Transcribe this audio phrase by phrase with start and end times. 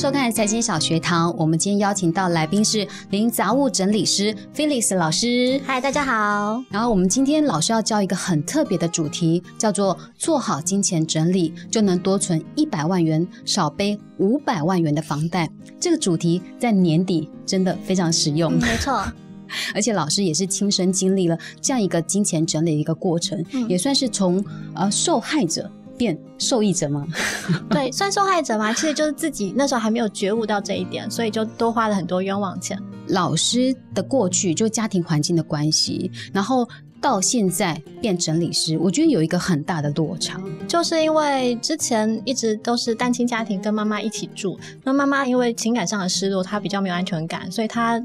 [0.00, 1.36] 收看财经小学堂。
[1.36, 5.60] 我们今天邀请到来宾是零杂物整理师 Felix 老师。
[5.66, 6.64] 嗨，大家好。
[6.70, 15.50] 然后我们今天老师要教一个很特别的主题，叫做做好金钱整理，就能多存一百万元，少背五百万元的房贷。
[15.78, 18.50] 这个主题在年底真的非常实用。
[18.54, 19.04] 没错，
[19.74, 24.42] 而且老师也是亲身经历了这样一个金钱整理的一个过程，也算是从
[24.74, 25.70] 呃受害者。
[26.00, 27.06] 变受益者吗？
[27.68, 28.72] 对，算受害者吗？
[28.72, 32.82] 其实就是自己那时候还没有觉悟到这一点，所以就多花了很多冤枉钱。
[33.08, 36.66] 老师的过去就家庭环境的关系，然后
[37.02, 48.02] 到现在变整理师，我觉得有一个很大的落差，就是因为之前一直都是单亲家庭，跟妈妈一起住，那妈妈因为情感上的失落，她比较没有安全感，所以她。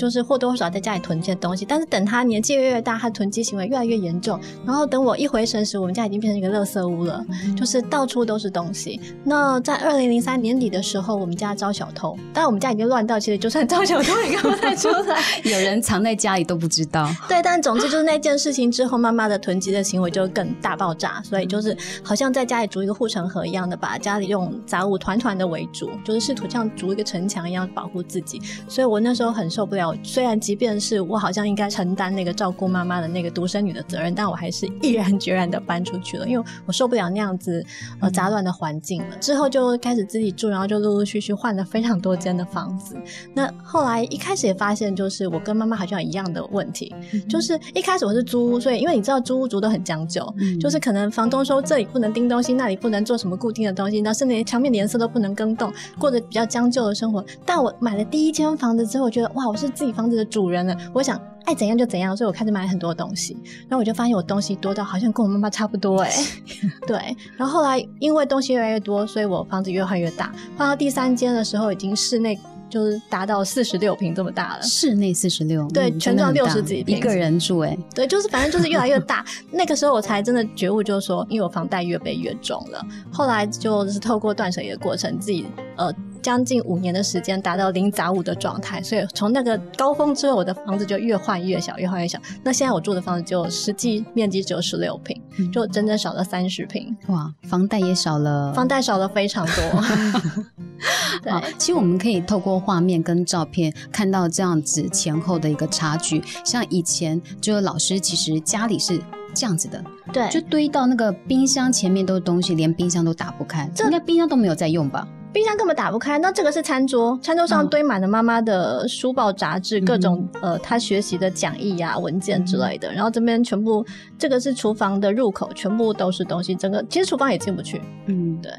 [0.00, 4.40] 就是或多或少在家里囤积东西，但是等他年纪越越大，他囤积行为越来越严重。
[4.64, 7.22] 然后等我一回神时，我们家已经变成一个垃圾屋了，
[7.54, 8.98] 就是到处都是东西。
[9.22, 17.06] 那在二零零三年底的时候，我们家招小偷，但我们家已经乱到，其实就算招小偷也看不太出来， 有人藏在家里都不知道。
[17.28, 28.40] 对，但总之就是那件事情之后，妈妈的囤积的行为就更大爆炸，所以就是好像在家里筑一个护城河一样的，把家里用杂物团团的围住，就是试图像筑一个城墙一样保护自己。
[28.66, 29.89] 所以我那时候很受不了。
[30.02, 37.64] 虽然即便是我好像应该承担那个照顾妈妈的那个独生女的责任，但我还是毅然决然的搬出去了，因为我受不了那样子
[38.00, 39.16] 呃杂乱的环境了。
[39.20, 42.96] 之后就开始自己住，然后就陆陆续续换了非常多间的房子。
[43.34, 46.94] 那后来一开始也发现，就是我跟妈妈好像一样的问题，
[47.28, 50.26] 就是一开始我是租屋，所以因为你知道租屋族都很讲究，
[50.60, 57.24] 就是可能房东说这里不能钉东西，那里不能做什么固定的东西，然后甚至连墙面的颜色都不能更动，过着比较将就的生活。
[57.44, 60.76] 但我买了第一间房子之后，我觉得哇，我是自己房子的主人了。
[60.92, 63.34] 我想爱怎样就怎样，所以我开始买很多东西。
[63.66, 66.12] 然后我就发现我东西多到好像跟我妈妈差不多哎。
[66.86, 67.16] 对。
[67.38, 70.30] 然后后来因为东西越来越多，所以我房子越换越大。
[70.54, 72.38] 换到第三间的时候，已经室内
[72.68, 74.62] 就是达到四十六平这么大了。
[74.62, 77.74] 室内四十六，对，全装六十几平，一个人住哎。
[77.94, 79.24] 对，就是反正就是越来越大。
[79.50, 82.84] 那个时候我才真的觉悟，就是说，因为我房贷越背越重了。
[83.10, 85.46] 后来就是透过断舍离的过程，自己
[85.76, 85.90] 呃。
[86.22, 92.18] 将近五年的时间达到零杂物的状态，所以从那个高峰之后，我的房子就越换越小，越换越小。
[92.42, 95.20] 那现在我住的房子就实际面积只有十六平，
[95.52, 96.96] 就整整少了三十平。
[97.08, 100.44] 哇，房贷也少了，房贷少了非常多。
[101.22, 106.22] 对，其实我们可以透过画面跟照片看到这样子前后的一个差距。
[106.44, 108.98] 像以前就是老师其实家里是
[109.34, 109.82] 这样子的，
[110.12, 115.06] 对，就堆到那个冰箱前面都是东西，连冰箱都打不开，应该冰箱都没有在用吧？
[115.32, 122.92] 冰箱根本打不开，那这个是餐桌，餐桌上堆满了妈妈的书报、杂志、各种呃，她学习的讲义呀、文件之类的。
[122.92, 123.86] 然后这边全部，
[124.18, 126.54] 这个是厨房的入口，全部都是东西。
[126.54, 127.80] 整个其实厨房也进不去。
[128.06, 128.52] 嗯，对。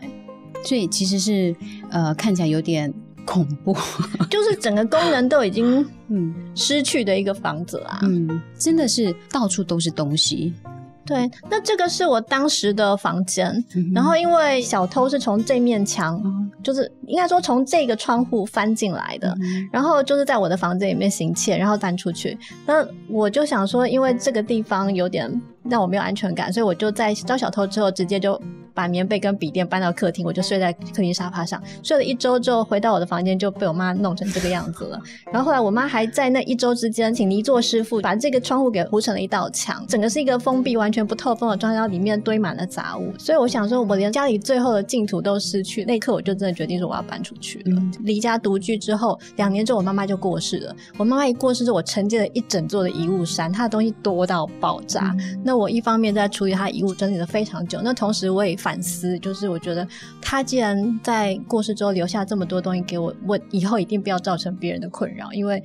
[0.63, 1.53] 所以其实是
[1.89, 2.93] 呃，看起来有点
[3.25, 3.75] 恐怖，
[4.29, 7.99] 就是整个功能都已经嗯失去的一个房子啊。
[8.03, 10.53] 嗯，真的是到处都是东西。
[11.06, 13.51] 对，那这个是我当时的房间，
[13.94, 16.22] 然后因为小偷是从这面墙，
[16.63, 19.35] 就是应该说从这个窗户翻进来的，
[19.72, 22.38] 然后就是在我的房间里面行窃，然后翻出去。
[22.66, 28.41] 那我就想说，因为这个地方有点让我没有安全感，所以我就在招小偷之后，直接就。
[28.73, 34.97] 把棉被跟笔电搬到客厅，我就睡在客厅沙发上，睡了一周之后，回到我的房间就被我妈弄成这个样子了。
[35.29, 43.13] 然后后来我妈还在那一周之间，请泥作师傅把这个窗户给糊成了一道墙，整个是一个封闭、完全不透风的装，然后里面堆满了杂物。
[43.17, 47.81] 所以我想说，我连家里最后的净土都失去，那一刻我就真的决定说我要搬出去了。
[48.05, 50.73] 离家独居之后，两年之后我妈妈就过世了。
[50.97, 55.13] 我妈妈一过世之后，我承接了一整座的遗物山，她的东西多到爆炸。
[55.43, 58.56] 那那我一方面在处理他遗物，整理的非常久，那同时我也。
[58.56, 59.85] 反思就是，我觉得
[60.22, 65.61] 他既然在过世之后留下这么多东西给我，我以后一定不要造成别人的困扰，因为。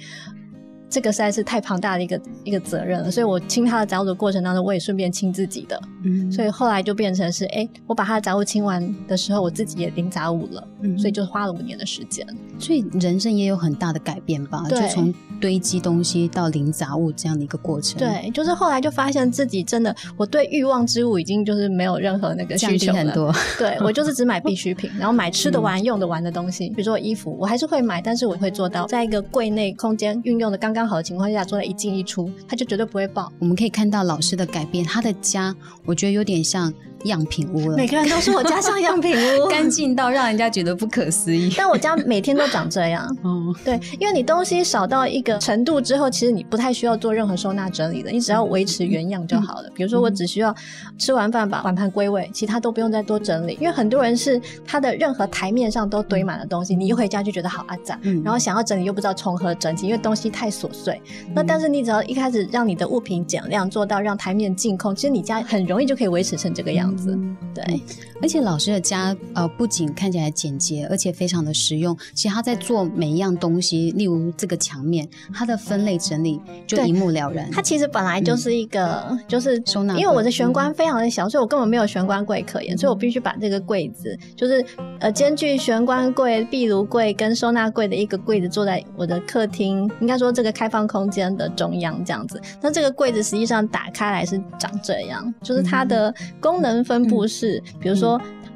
[0.88, 12.24] 这个实在是太庞大的一个一个责任了，所以我清他的杂物的过程当中，我也顺便清自己的，嗯，所以后来就变成是，哎，我把他的杂物清完的时候，我自己也零杂物了，嗯，所以就花了五年的时间，
[12.58, 30.75] 所以人生也有很大的改变吧，就从堆积东西到零杂物这样的一个过程，对，就是后来就发现自己真的，我对欲望之物已经就是没有任何那个需求很多， 对我就是只买必需品， 然后买吃的玩、用的完的东西，比如说衣服，我还是会买，但是我会做到在一个柜内空间运用的刚。
[30.76, 33.32] 刚好的情况下做了一进一出，他就绝对不会爆。
[33.38, 35.56] 我们可以看到老师的改变，他的家
[35.86, 36.70] 我觉得有点像
[37.06, 37.76] 样品屋了。
[37.76, 41.52] 每个人都说我家像样品屋，干净到让人家觉得不可思议。
[41.56, 43.04] 但我家每天都长这样。
[43.22, 49.70] 哦，对，因为你东西少到一个程度之后，其实你不太需要做任何收纳整理的，你只要维持原样就好了。
[49.74, 50.54] 比如说，我只需要
[50.98, 53.56] 吃完饭把碗盘归位，其他都不用再多整理。
[53.60, 61.00] 因为很多人是他的任何台面上都堆满了东西，你一回家就觉得好阿杂，然后想要整理又不知道从何整起，因为东西太琐碎。
[61.34, 66.95] 那但是你只要一开始让你的物品减量，做到让台面净空，其实你家很容易就可以维持成这个样子。
[67.54, 67.82] 对，
[68.22, 71.96] 而且老师的家呃不仅看起来简洁，而且非常的实用。
[72.14, 77.50] 其实他在做每一样东西，例如这个墙面，它的分类整理就一目了然。
[77.50, 84.64] 它其实本来就是一个就是收纳，因为我的玄关非常的小，所以我根本没有玄关柜可言，所以我必须把这个柜子就是
[85.00, 92.40] 呃兼具玄关柜、壁炉柜跟收纳柜的一个柜子坐在我的客厅，应该说这个开放空间的中央这样子。
[92.60, 98.05] 那这个柜子实际上打开来是长这样，就是它的功能分布是，比如说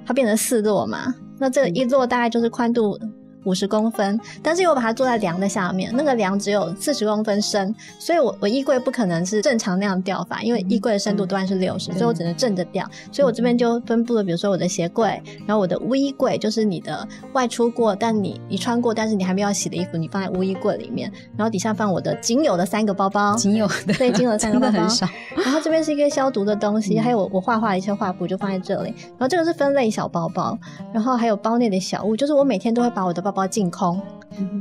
[0.07, 2.99] 它变成四座嘛，那这一座大概就是宽度。
[3.45, 12.85] 五十公分，但是我把它坐在梁的下面，那个梁只有四十公分深，所以我我衣柜不可能是正常那样吊法，因为衣柜的深度段是六十，所以我只能正着吊。
[13.13, 25.07] 所以我这边就分布了，比如说我的鞋柜，然后我的污衣柜，就是你的外出过但你你穿过但是你还没有洗的衣服，你放在污衣柜里面，然后底下放我的仅有的三个包包，仅有的对，仅有的三个 包包很少。
[25.37, 28.95] 然后这边是一个消毒的东西，还有我我画画的一些画布就放在这里。
[29.11, 30.59] 然后这个是分类小包包，
[30.93, 34.01] 然后还有包内的小物，就是我每天都会把我的包包包净空。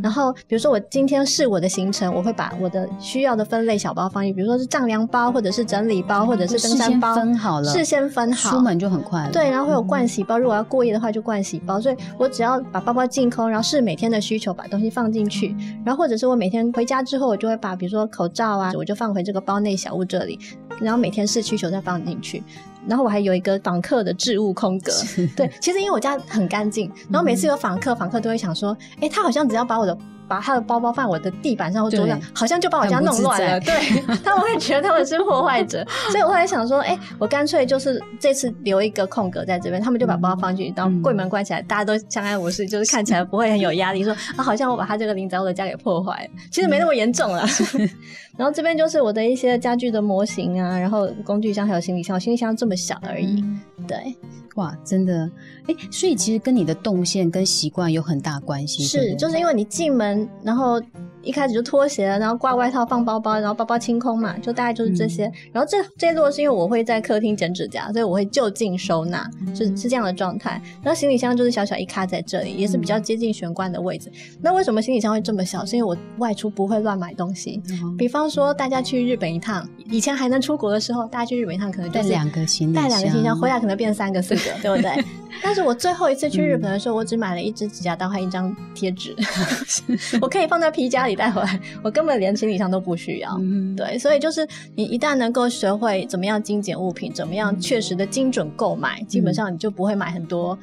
[0.02, 9.32] 然后，比如说我今天是我的行程，我会把我的需要的分类小包放进，比如说是丈量包，或者是整理包，或者是登山包，分好了，事先分好，出门就很快了。
[9.32, 15.56] 对，然后会有盥洗包，如果要过夜的话就盥洗包，所以我只要把包包净空，然后是每天的需求把东西放进去，
[15.86, 20.38] 然后或者是我每天回家之后，我就会把比如说口罩啊，我就放回这个包内小物这里，
[20.82, 22.44] 然后每天是需求再放进去。
[22.88, 24.92] 然后我还有一个访客的置物空格，
[25.36, 29.98] 对，其实因为我家很干净，然后每次有访客，访客都会想说，哎，他好像只要把我的。
[30.30, 33.60] 把他的包包放我的地板上或桌上，好像就把我家弄乱了。
[33.60, 33.74] 对，
[34.24, 44.04] 他们会觉得他们是破坏者， 所以我后来想说，哎，我干脆就是这次留一个空格在这边，他们就把包放进去，当柜门关起来，大家都相安无事，就是看起来不会很有压力。
[44.04, 47.44] 说啊，好像我把他这个林宅我的家给破坏，其实没那么严重了。
[48.38, 53.44] 然后这边就是我的一些家具的模型啊，然后工具箱还有行李箱，行李箱这么小而已。
[53.88, 54.16] 对，
[54.56, 55.30] 哇，真的，
[55.68, 58.84] 哎，所以其实跟你的动线跟习惯有很大关系。
[58.84, 60.82] 是，就是因为你进门，然后。
[61.22, 65.32] 一开始就拖鞋，然后挂外套，放包包，然后包包清空嘛，就大概就是这些。
[65.52, 70.62] 然后这这一摞是因为我会在客厅剪指甲，所以我会就近收纳，是是这样的状态。
[70.82, 74.12] 然后行李箱就是小小一卡在这里，也是比较接近玄关的位置。
[74.42, 75.66] 那为什么行李箱会这么小？
[75.66, 77.62] 是因为我外出不会乱买东西。
[77.98, 84.92] 比方说大家去日本一趟，以前还能出国的时候，大家去日本一趟可能带两个行李带两个行李箱回来可能变三个四个，对不对？
[85.44, 89.16] 但是我最后一次去日本的时候，我只买了一支指甲刀和一张贴纸，
[90.22, 93.36] 我可以放在皮夹里带回来， 我根本连行李箱都不需要。
[93.42, 100.58] 嗯对，所以就是你一旦能够学会怎么样精简物品，怎么样确实的精准购买，基本上你就不会买很多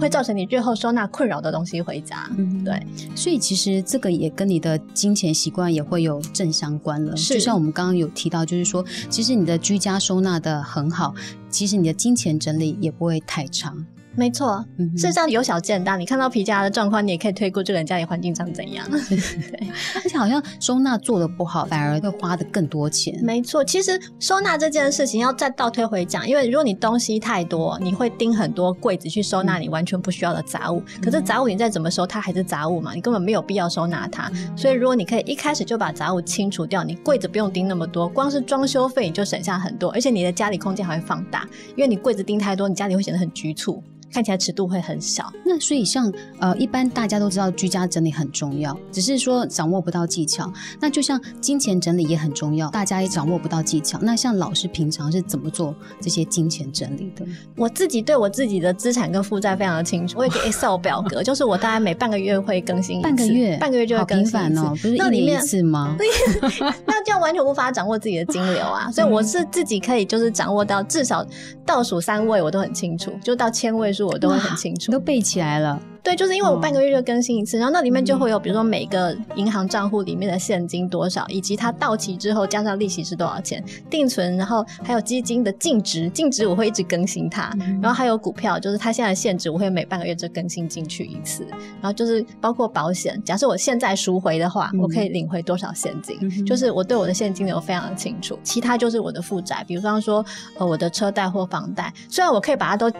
[0.00, 2.30] 会造成你日后收纳困扰的东西回家。
[2.38, 2.80] 嗯对，
[3.16, 7.12] 所以其实这个也跟你的金钱习惯也会有正相关了。
[7.14, 11.12] 就像我们刚刚有提到，就是说，其实你的居家收纳的很好，
[11.50, 13.84] 其实你的金钱整理也不会太长。
[14.14, 14.64] 没错，
[14.96, 15.96] 事实上由小见大。
[15.96, 18.86] 你看到皮夹的状况，你也可以推估这个人家里环境长怎样。
[18.90, 23.18] 对，而且好像收纳做的不好，反而会花的更多钱。
[23.22, 30.82] 没错，其实收纳这件事情要再倒推回讲，因为如果你东西太多，你会盯很多柜子去收纳你完全不需要的杂物。
[31.02, 34.30] 可是杂物你再怎么收，它还是杂物嘛，你根本没有必要收纳它。
[34.54, 43.82] 所以如果你可以一开始就把杂物清除掉，你柜子不用盯那么多，光是装修费你就省下很多，而且你的家里空间还会放大，因为你柜子盯太多，你家里会显得很局促。
[44.12, 50.52] 看起来尺度会很小，那所以像呃，一般大家都知道居家整理很重要，只是说掌握不到技巧。
[50.80, 53.98] 那就像金钱整理也很重要，大家也掌握不到技巧。
[54.02, 57.24] 那像老师平常是怎么做这些金钱整理的？
[57.56, 65.96] 我自己对我自己的资产跟负债非常的清楚，我有个 Excel 表格，就是我大概每半个月会更新一次，半个月，半个月就会更新一次，不是一年一次吗？
[66.86, 68.90] 那这样完全无法掌握自己的金流啊！
[68.92, 71.26] 所以我是自己可以就是掌握到至少
[71.64, 74.01] 倒数三位我都很清楚，就到千位数。
[74.02, 75.80] 数我都会很清楚，都背起来了。
[76.02, 91.46] 对，就是因为我半个月就更新一次，然后那里面就会有，比如说每个银行账户里面的现金多少，以及它到期之后加上利息是多少钱，定存，然后还有基金的净值，净值我会一直更新它，然后还有股票，就是它现在限制我会每半个月就更新进去一次，
[91.80, 100.24] 然后就是包括保险，假设我现在赎回的话，我可以领回多少现金，就是我对我的现金流非常的清楚，其他就是我的负债，比如说
[100.58, 102.90] 呃我的车贷或房贷，虽然我可以把它都。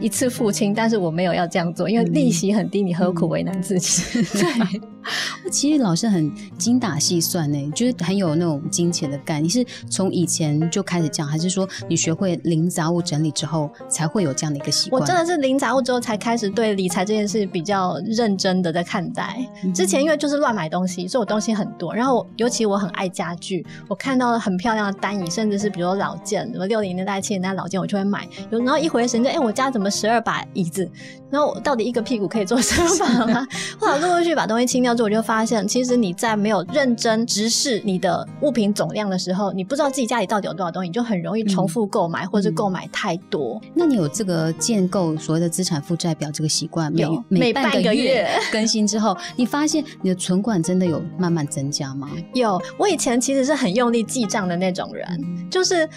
[0.00, 4.22] 一次付清，但是我没有要这样做，因为利息很低，你何苦为难自己？
[4.32, 4.80] 对。
[5.50, 9.44] 其实老师很精打细算呢，就是很有那种金钱的概念。
[9.44, 15.02] 你是从以前就开始这样，还是说你学会零杂物整理之后才会有这样的一个习惯？
[15.02, 19.36] 我真的是零杂物之后才开始对理财这件事比较认真的在看待。
[19.74, 21.92] 之前因为就是乱买东西，所以我东西很多。
[21.92, 28.24] 然后尤其我很爱家具，我看到了很漂亮的单椅，甚至是比如老件，什么六零年代、七零年代老件，我就会买。
[28.50, 30.88] 有然后一回神，就哎，我家怎么十二把椅子？
[31.30, 33.48] 然后到底一个屁股可以坐十二把吗？
[33.80, 43.60] 后来陆陆续续把东西清掉之后，我就发现，其实你在没有认真直视你的物品总量的时候，你不知道自己家里到底有多少东西，你就很容易重复购买或者购买太多。
[43.74, 46.94] 那你有这个建构所谓的资产负债表这个习惯？
[46.96, 52.10] 有每半个月更新之后，你发现你的存款真的有慢慢增加吗？
[52.34, 55.88] 有，我以前其实是很用力记账的那种人，就是。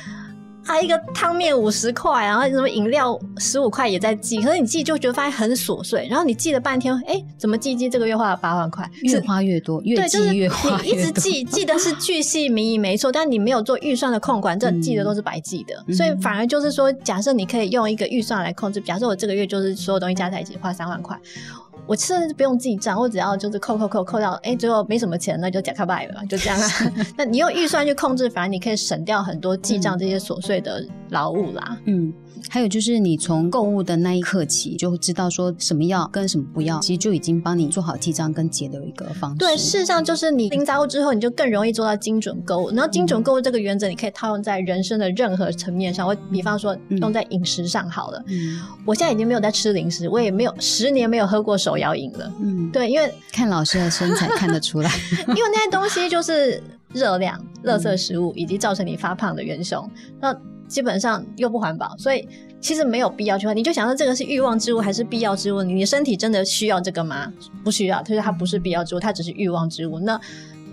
[0.66, 10.82] 啊，一个汤面五十块，然后什么饮料十五块也在记，可是你记就觉得发现很琐碎，然后你记了半天，哎，怎么记记这个月花了八万块，越花越多，越记越花越多。
[10.84, 15.94] 你一直记，记得是巨细靡遗没错，但你没有做预算的控管，这记的都是白记的。
[15.94, 21.16] 所以反而就是说，假设你可以用一个预算来控制，假设我这个月就是所有东西加在一起花三万块。
[21.88, 26.68] 我甚至不用记账，我只要就是扣扣扣扣到，哎，最后没什么钱，那就假开拜了，就这样啊。
[27.18, 31.78] 那你用预算去控制，反而你可以省掉很多记账这些琐碎的劳务啦。
[31.86, 32.14] 嗯。
[32.48, 39.38] 还有就是，你从购物的那一刻起，就知道说什么要跟什么不要，其实就已经帮你做好记账跟节流一个方式。
[39.38, 42.70] 对，事实上就是你拎杂物之后，你就更容易做到精准购物。
[42.70, 46.08] 然后精准购物这个原则，你可以套用在人生的任何层面上。
[46.08, 48.24] 我比方说用在饮食上好了。
[48.28, 48.62] 嗯。
[48.86, 52.32] 我现在已经没有在吃零食，我也没有十年没有喝过手摇饮了。
[52.42, 52.70] 嗯。
[52.70, 54.92] 对，因为看老师的身材看得出来，
[55.30, 56.62] 因为那些东西就是
[56.94, 59.90] 热量、 垃圾食物，以及造成你发胖的元凶。
[60.22, 62.28] 那基本上又不环保，所以。
[62.62, 65.62] 其实没有必要去换，你就想说这个是欲望之物还是必要之物？
[65.62, 67.32] 你身体真的需要这个吗？
[67.64, 70.00] 不需要，就是它不是必要之物，它只是欲望之物。
[70.00, 70.20] 那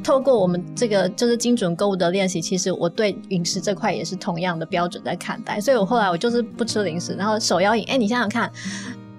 [0.03, 5.61] 透过我们这个就是精准购物的练习，其实我对饮食这块也是同样的标准在看待。
[5.61, 7.85] 所以我后来我就是不吃零食，然后手摇饮。
[7.87, 8.51] 哎，你想想看。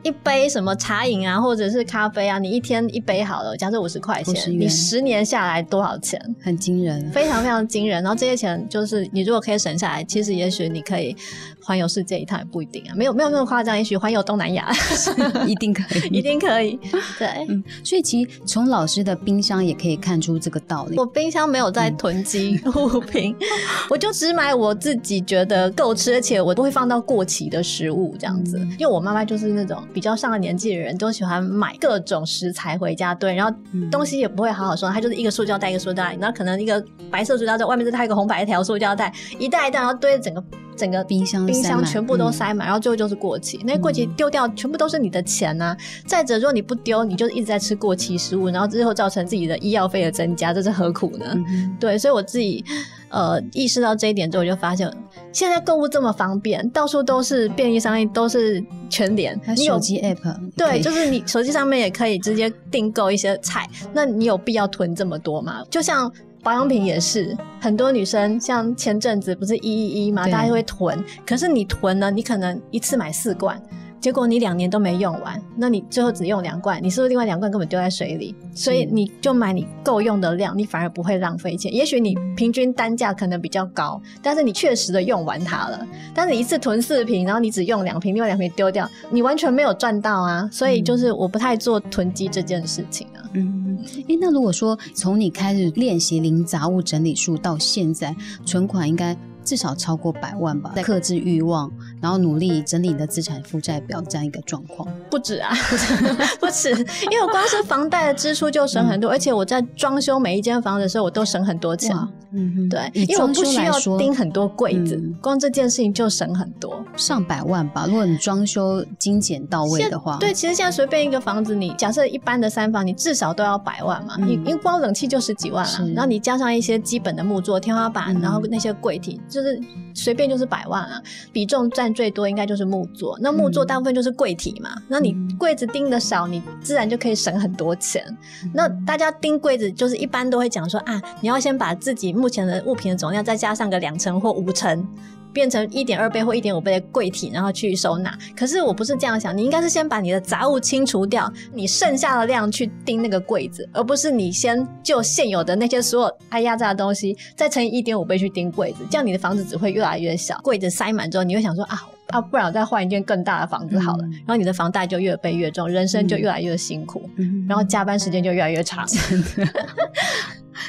[0.03, 6.19] 一杯什么茶饮啊，或者是咖啡啊，你一天一杯好了，假设五十块钱，你十年下来多少钱？
[6.41, 8.03] 很惊人，非常非常惊人。
[8.03, 11.15] 然后这些钱就是你如果可以省下来，其实也许你可以
[11.62, 14.69] 环游世界一趟也不一定啊，没有没有那么夸张，也许环游东南亚
[15.48, 16.77] 一定可以， 一定可以。
[17.17, 20.98] 对，嗯，所以其实从老师的冰箱也可以看出这个道理。
[20.98, 23.33] 我冰箱没有在囤积物品，
[23.89, 28.57] 我就只买我自己觉得够吃，而且我不会放到过期的食物这样子。
[28.77, 29.81] 因为我妈妈就是那种。
[29.94, 33.56] 比较上了年纪的人都喜欢买各种食材回家炖，然后
[33.92, 40.44] 东西也不会好好收，它就是一个塑胶袋一个塑胶袋，那可能一个白色塑胶袋外面再套一个红白条塑胶袋，一袋一袋，然后堆整个
[40.76, 43.60] 整个冰箱冰箱全部都塞满，然后最后就是过期。
[43.64, 45.78] 那过期丢掉，全部都是你的钱呐。
[46.08, 51.38] 再者，如果你不丢，你就一直在吃过期食物，然后最后造成自己的医药费的增加，这是何苦呢？
[51.80, 52.66] 对，所以我自己。
[53.13, 54.91] 呃，意识到这一点之后，我就发现
[55.32, 59.39] 现在购物这么方便，到处都是便利商店，都是全联。
[59.55, 63.70] 你手机 app 对，就是你手机上面也可以直接订购一些菜。
[63.93, 65.63] 那你有必要囤这么多吗？
[65.70, 71.01] 就像保养品也是，很多女生像前阵子不是一一一嘛，大家会囤。
[71.24, 73.62] 可是你囤呢，你可能一次买四罐。
[74.03, 78.36] 结果你两年都没用完，那你最后只用两罐，你是不是另外两罐根本丢在水里？
[78.53, 81.74] 所以你就买你够用的量，你反而不会浪费钱。
[81.74, 85.88] 也许你平均单价可能比较高，但是你确实的用完它了。
[86.13, 90.50] 但是你一次囤四瓶，然后你只用两瓶，另外两瓶丢掉，你完全没有赚到啊！
[90.51, 93.24] 所以就是我不太做囤积这件事情啊。
[93.31, 93.79] 嗯，
[94.10, 98.13] 哎，那如果说从你开始练习零杂物整理术到现在，
[98.45, 99.15] 存款应该？
[99.44, 101.72] 至少超过百万吧，在克制欲望，
[102.02, 105.54] 然后努力整理你的资产负债表这样一个状况，不止啊，
[106.40, 111.96] 不止，因为我光是房贷的支出就省很多，而且我在装修每一间房子的时候，我都省很多钱。
[112.36, 117.86] 嗯，对，因为我不需要钉很多柜子，光这件事情就省很多，上百万吧。
[117.88, 124.16] 如果你装修精简到位的话，对，其实现在随便一个房子，你假设一般的三房，你至少都要百万嘛。
[124.18, 129.22] 你因为光冷气就十几万了，然后你加上一些基本的木作天花板，然后那些柜体。
[129.34, 129.60] 就是
[129.94, 133.18] 随便就是百万啊，比重占最多应该就是木座。
[133.20, 138.06] 那木座大部分就是柜体嘛，那你柜子钉的少，你自然就可以省很多钱。
[138.54, 144.88] 那大家钉柜子就是一般都会讲说啊，你要先把自己目前的物品的总量再加上个两成或五成。
[145.34, 148.18] 变成一点二倍或一点五倍的柜体，然后去收纳。
[148.36, 158.86] 可是我不是这样想，你应该是先把你的杂物清除掉，你剩下的量去钉那个柜子，而不是你先就现有的那些所有爱压榨的东西，再乘以一点五倍去钉柜子。
[158.90, 164.04] 这样你的房子只会越来越小，柜子塞满之后，你会想说啊啊，不然我再换一间更大的房子好了。
[164.04, 167.10] 然后你的房贷就越背越重，人生就越来越辛苦，
[167.48, 168.86] 然后加班时间就越来越长。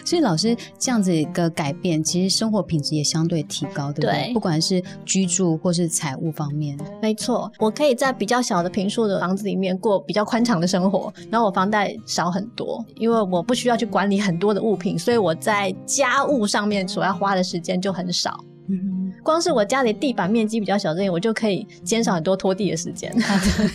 [0.05, 4.33] 所以老师这样子一个改变，其实生活品质也相对提高，对不对？
[4.35, 18.39] 不管是居住或是财务方面，没错，我可以在比较小的平数的房子里面过比较宽敞的生活，然后我房贷少很多，因为我不需要去管理很多的物品，所以我在家务上面所要花的时间就很少。
[18.69, 23.13] 嗯，光是我家里地板面积比较小，这点我就可以减少很多拖地的时间。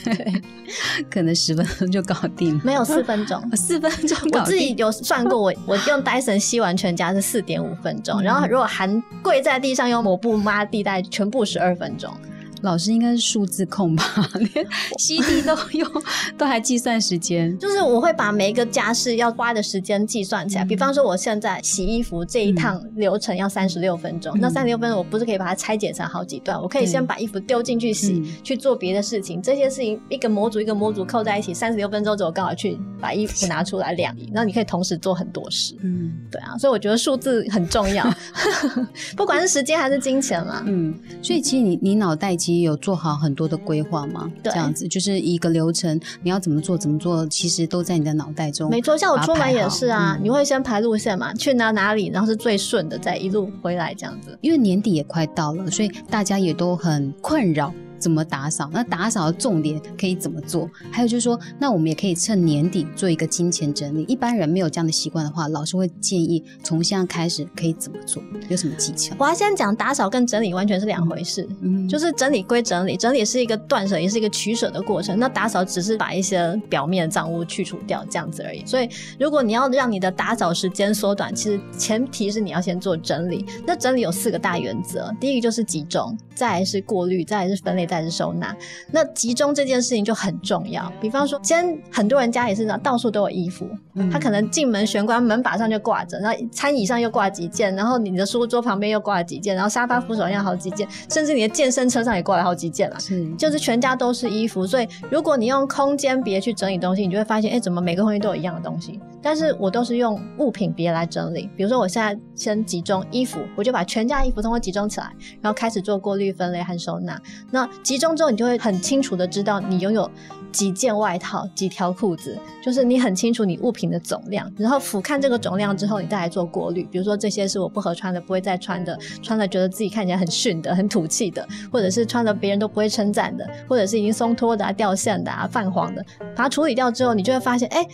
[0.06, 0.41] 对，
[1.10, 4.18] 可能十分钟就搞定，没有四分钟，四分钟。
[4.32, 12.13] 我自己有算过，我我用 Dyson 吸完全家是四点五分钟，然后如果含跪在地上用抹布抹地带，全部十二分钟。
[12.61, 14.03] 老师应该是数字控吧，
[14.53, 15.89] 连 CD 都用，
[16.37, 17.57] 都还计算时间。
[17.57, 20.65] 就是我会把每一个家事要花的时间计算起来。
[20.65, 26.59] 比方说，我现在洗衣服这一趟流程要三十六分钟，那三十六分钟我不是可以把它拆解成好几段？
[26.61, 29.41] 我可以先把衣服丢进去洗，去做别的事情。
[29.41, 34.15] 这些事情一个模组一个模组扣在一起，三十六分钟之后刚好去把衣服拿出来晾。
[34.33, 35.75] 然后你可以同时做很多事。
[35.81, 38.05] 嗯，对啊，所以我觉得数字很重要
[39.15, 40.63] 不管是时间还是金钱嘛。
[40.65, 42.29] 嗯，所以其实你你脑袋。
[42.62, 44.29] 有做好很多的规划吗？
[44.44, 48.70] 对这样子就是一个流程，你要怎么做怎么做，其实都在你的脑袋中。
[48.70, 54.38] 没错，像我出门也是啊，你会先排路线嘛，去哪哪里，然后是最顺的，再一路回来这样子。
[54.41, 57.74] 因为年底也快到了，所以大家也都很困扰。
[58.00, 58.70] 怎么打扫？
[58.72, 60.70] 那打扫的重点可以怎么做？
[60.91, 64.03] 还有就是说，那我们也可以趁年底做一个金钱整理。
[64.03, 68.24] 一般人没有这样的习惯的话，老师会建议从现在开始可以怎么做？
[68.48, 69.13] 有什么技巧？
[69.20, 71.46] 我要先讲打扫跟整理完全是两回事。
[71.62, 75.20] 嗯，就是整理归整理，整理是一个断舍，也是一个取舍的过程。
[75.20, 78.65] 那打扫只是把一些表面脏污去除掉，这样子而已。
[78.65, 78.89] 所以，
[79.20, 83.46] 如果你要让你的打扫时间缩短，其实前提是你要先做整理。
[83.68, 87.88] 那整理有四个大原则，第一个就是集中，再来是过滤，再来是分类。
[87.89, 88.55] 再是收纳，
[88.91, 90.91] 那集中这件事情就很重要。
[91.01, 93.67] 比方说，先很多人家也是这样，到处都有衣服，
[94.12, 103.00] 他可能进门玄关门把上就挂着，然后餐椅上又挂几件，然后你的书桌旁边又挂了几件，然后沙发扶手上好几件，甚至你的健身车上也挂了好几件了。
[103.00, 104.68] 是，就是全家都是衣服。
[104.68, 109.00] 所以，如果你用空间别去整理东西，你就会发现，哎，怎么每个空间都有一样的东西？
[109.22, 111.50] 但是我都是用物品别来整理。
[111.57, 115.11] 比如说，我现在先集中衣服，我就把全家衣服通通集中起来，
[115.42, 117.20] 然后开始做过滤、分类和收纳。
[117.51, 120.09] 那集中之后，你就会很清楚的知道你拥有
[120.51, 124.51] 几件外套、几条裤子，就是你很清楚你物品的总量。
[124.57, 126.88] 然后俯瞰这个总量之后，你再来做过滤。
[126.92, 136.03] 比如说这些是我不合穿的，不会再穿的，穿了觉得自己看起来很逊的、很土气的，或者是穿了别人都不会称赞的，或者是已经松脱的、啊掉线的、啊、泛黄的，
[136.35, 137.85] 把它处理掉之后，你就会发现，哎。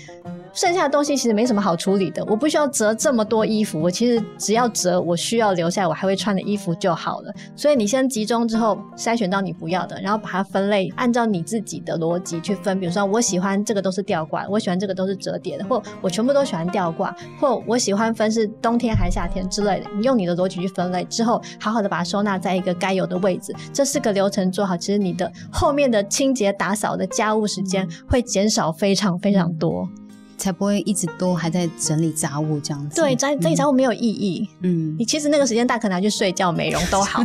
[0.54, 7.34] 剩下的东西其实没什么好处理的，我不需要折这么多衣服，我其实只要折我需要留下我还会穿的衣服就好了。
[7.58, 12.80] 所以你先集中之后筛选到你不要的，然后把它分类，按照你自己的逻辑去分。
[12.80, 19.88] 比如说我喜欢这个都是吊挂，我喜欢这个都是折叠的，或我全部都喜欢吊挂，或我喜欢分是冬天还是夏天之类的。
[19.98, 23.54] 你用你的逻辑去分类之后，好好的把它收纳在一个该有的位置。
[23.74, 29.90] 这四个流程做好，其实你的后面的清洁打扫的家务时间会减少非常非常多。
[30.38, 33.02] 才不会一直都还在整理杂物这样子。
[33.02, 34.46] 对，整整理杂物没有意义。
[34.64, 37.24] 嗯，你其实那个时间大可拿去睡觉、美容都好。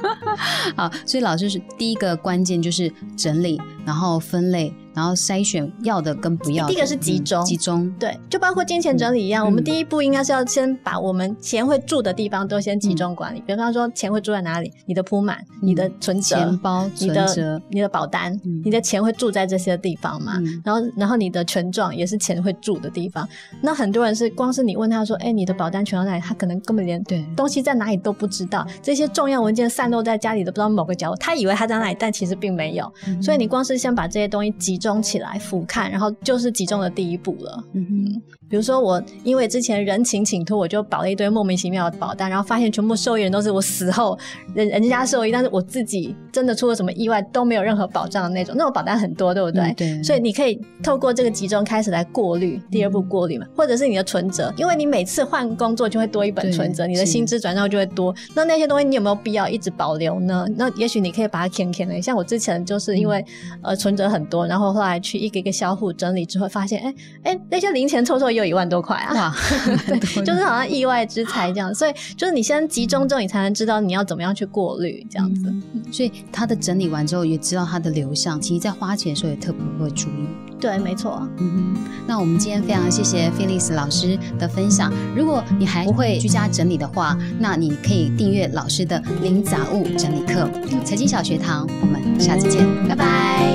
[0.76, 4.72] 好，所以老师是第一个关键就是整理，然后分类。
[4.94, 6.68] 然后筛选要的跟不要。
[6.68, 9.44] 第一个是集中，集中对，就包括金钱整理一样。
[9.44, 13.42] 我们第一步应该是要先把我们钱会住的地方都先集中管理。
[13.44, 14.72] 比方说，钱会住在哪里？
[14.86, 20.40] 你的铺满，你的存折、钱包、你的你的保单，你的钱会住在这些地方嘛？
[20.64, 23.28] 然后，然后你的权状也是钱会住的地方。
[23.60, 28.64] 那很多人是光是你问他说：“哎，你的保单存在哪里？”他可能根本连对东西在哪里都不知道。
[28.80, 32.88] 这些重要文件散落在家里都不知道某个角落，他以为他在哪里，但其实并没有。
[33.20, 37.64] 所以你光是就是先把这些东西集中起来俯瞰，然后就是集中的第一步了。
[37.72, 44.18] 嗯哼，比如说我因为之前人情请托，我就保了一堆莫名其妙的保单，然后发现全部受益人都是我死后
[44.54, 49.72] 人人家受益，但是我自己真的出了什么意外都没有任何保障的那种，那种保单很多，对不对？
[49.76, 50.02] 对。
[50.02, 60.46] 所以你可以透过这个集中开始来过滤，第二步过滤嘛，或者是你的存折，因为你每次换工作就会多一本存折，你的薪资转账就会多，那那些东西你有没有必要一直保留呢？
[60.56, 63.24] 那也许你可以把它填填了，像我之前就是因为
[63.64, 69.34] 呃存折很多，然后后来去一个一个销户整理之后，发现哎哎那些零钱凑凑也有一万多块啊，
[69.88, 75.52] 对，就是好像意外之财这样，所以就是你先集中之后，你才能知道你要怎么样去过滤这样子。
[75.90, 80.28] 所以他的整理完之后，也知道他的流向，其实在花钱的时候也特别会注意。
[80.60, 81.20] 对，没错。
[81.38, 84.90] 嗯哼，那我们今天非常谢谢 Felix 老师的分享。
[85.14, 90.48] 如果你还不会居家整理的话，那你可以订阅老师的零杂物整理课——
[90.84, 91.68] 财经小学堂。
[91.82, 93.53] 我们下次见，拜拜。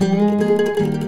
[0.00, 1.07] Música